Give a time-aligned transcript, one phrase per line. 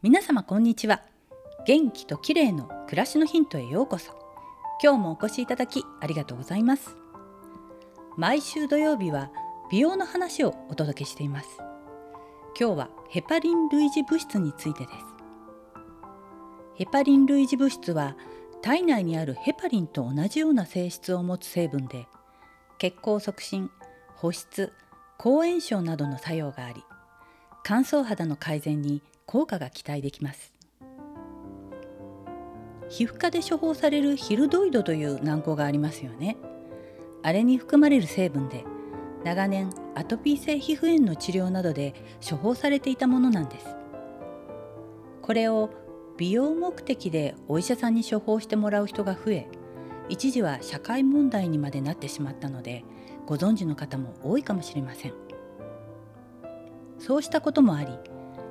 [0.00, 1.02] 皆様こんにちは。
[1.66, 4.12] 元気と綺麗の暮らしのヒントへようこそ。
[4.80, 6.96] 今日もお越しいただきありがとうございます。
[8.16, 9.32] 毎週土曜日は
[9.72, 11.48] 美容の話をお届けしています。
[12.56, 14.98] 今日はヘパリン類似物質についてです。
[16.76, 18.16] ヘパリン類似物質は
[18.62, 22.06] 体内にあるヘパリンと同じような性質を持つ成分で
[22.78, 23.68] 血行促進
[24.14, 24.72] 保湿
[25.18, 26.84] 抗炎症などの作用があり
[27.64, 30.54] 乾燥肌の改善に効果が期待できます。
[32.88, 36.38] 皮膚科で処方されるヒルドイドという軟膏がありますよね。
[37.22, 38.64] あれに含まれる成分で
[39.24, 41.92] 長年アトピー性皮膚炎の治療などで
[42.26, 43.66] 処方されていたものなんです。
[45.20, 45.68] これを
[46.16, 49.48] 美容目的でお医者さんに処方してもらう人が増え
[50.08, 52.82] 一時は社会問題にまでなってしまったので
[53.26, 55.12] ご存知の方も多いかもしれません。
[56.98, 57.92] そうしたこともあり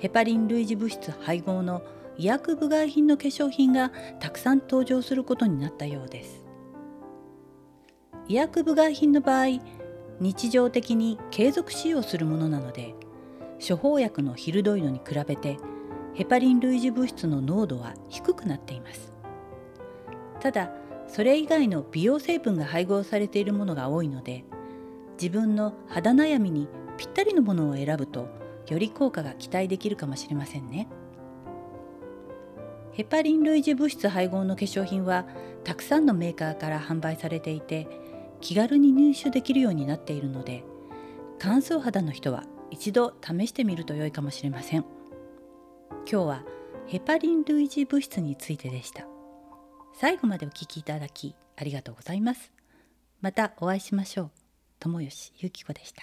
[0.00, 1.82] ヘパリン類似物質配合の
[2.16, 6.46] 医薬部外品の化粧品がたくさん登場することになったようです。
[8.26, 9.60] 医薬部外品の場合
[10.18, 12.94] 日常的に継続使用するものなので
[13.66, 15.58] 処方薬のヒルドイドに比べて
[16.14, 19.12] ヘパリン類似物質の濃度は低くなっています。
[20.40, 20.72] ただ
[21.08, 24.44] それ以外の美容成分が配合されているものが多いので
[25.20, 28.39] 自分の肌悩みにぴったりのものを選ぶと
[28.70, 30.88] より効果が期待できるかもしれませんね。
[32.92, 35.26] ヘパリン類似物質配合の化粧品は
[35.64, 37.86] たくさんのメーカーから販売されていて
[38.40, 40.64] 気軽に入手できるようになっているので
[41.38, 44.84] 乾燥肌の人は一度試してみると良いかもしれません。
[46.10, 46.44] 今日は
[46.86, 49.06] ヘパリン類似物質についてでした。
[49.94, 52.52] 最後までお聞きいただきありがとうございます。
[53.20, 54.30] またお会いしましょう。
[54.78, 56.02] 友吉ゆき子でした。